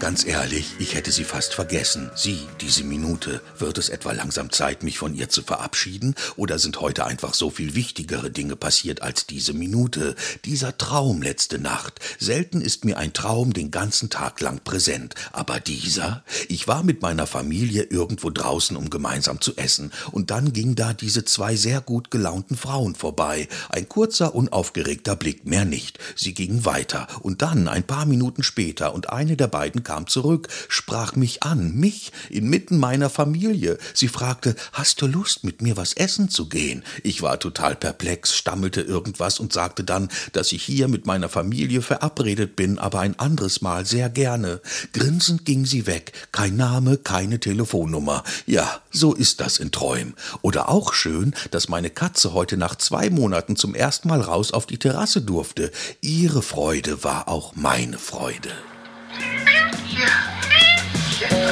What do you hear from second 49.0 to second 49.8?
ist das in